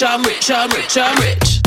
[0.01, 0.09] rich.
[0.09, 0.51] I'm rich.
[0.51, 0.97] I'm rich.
[0.97, 1.58] I'm rich.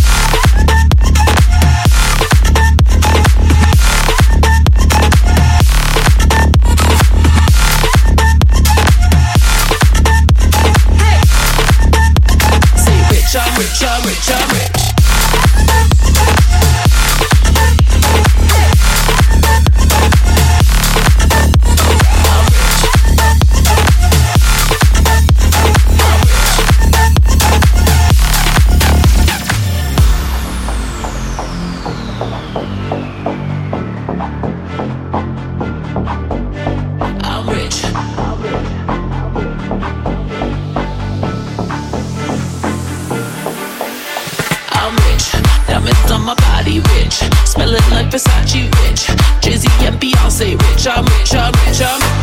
[44.92, 45.32] I'm rich.
[45.68, 47.16] Diamonds on my body, rich.
[47.46, 49.08] Smelling like Versace, rich.
[49.42, 50.88] Jizzy and Beyonce, rich.
[50.88, 51.34] I'm rich.
[51.34, 51.82] I'm rich.
[51.82, 52.21] I'm rich.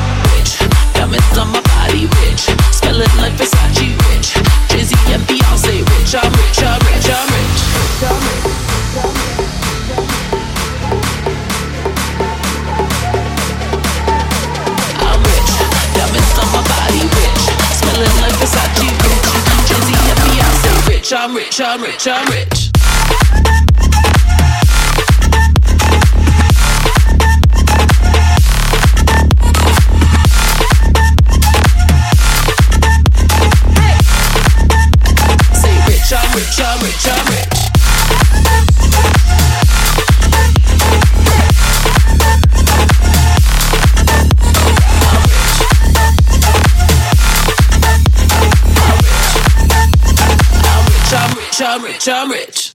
[21.11, 21.19] Rich.
[21.19, 21.61] I'm rich.
[21.61, 22.07] I'm rich.
[22.07, 22.71] I'm rich.
[35.55, 36.13] Say rich.
[36.13, 36.61] I'm rich.
[36.61, 37.07] I'm rich.
[37.07, 37.38] I'm rich.
[51.79, 52.09] I'm rich.
[52.09, 52.68] I'm rich.